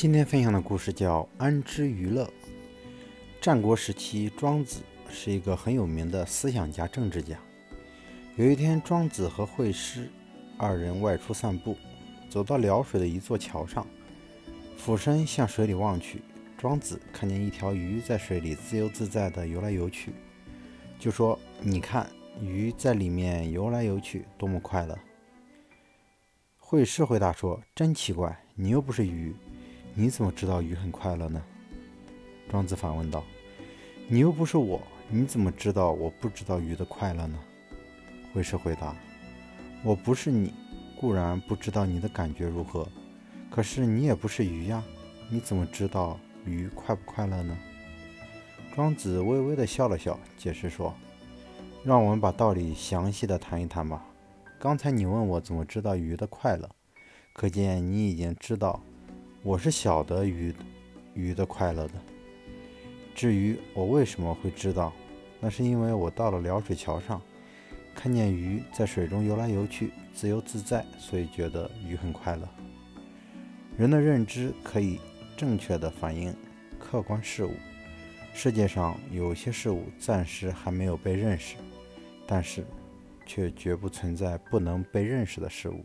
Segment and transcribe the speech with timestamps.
[0.00, 2.24] 今天分享的故事叫《安之娱乐》。
[3.40, 7.36] 战国时期，庄子是一个很有名的思想家、政治家。
[8.36, 10.08] 有一天，庄子和惠施
[10.56, 11.76] 二人外出散步，
[12.30, 13.84] 走到辽水的一座桥上，
[14.76, 16.22] 俯身向水里望去，
[16.56, 20.12] 庄子看见一条鱼在水里自由自在地游来游去，
[20.96, 22.08] 就说：“你看，
[22.40, 24.96] 鱼在里面游来游去，多么快乐！”
[26.56, 29.34] 惠施回答说：“真奇怪，你又不是鱼。”
[30.00, 31.42] 你怎么知道鱼很快乐呢？
[32.48, 33.24] 庄子反问道
[34.06, 37.36] ：“你又不是我，你怎么知道我不知道鱼的快乐呢？”
[38.32, 38.94] 惠施回答
[39.82, 40.54] ：“我不是你，
[41.00, 42.86] 固然不知道你的感觉如何，
[43.50, 44.84] 可是你也不是鱼呀，
[45.28, 47.58] 你怎么知道鱼快不快乐呢？”
[48.76, 50.94] 庄子微微地笑了笑，解释说
[51.82, 54.06] ：“让我们把道理详细的谈一谈吧。
[54.60, 56.70] 刚才你问我怎么知道鱼的快乐，
[57.32, 58.80] 可见你已经知道。”
[59.44, 60.52] 我是晓得鱼
[61.14, 61.94] 鱼的快乐的。
[63.14, 64.92] 至于我为什么会知道，
[65.38, 67.22] 那是因为我到了辽水桥上，
[67.94, 72.48] 看见鱼在水中游来游去，自由自在，所以觉得鱼很快乐。
[73.76, 74.98] 人的认知可以
[75.36, 76.34] 正确的反映
[76.80, 77.52] 客观事物。
[78.34, 81.54] 世界上有些事物暂时还没有被认识，
[82.26, 82.64] 但是
[83.24, 85.84] 却绝不存在不能被认识的事物。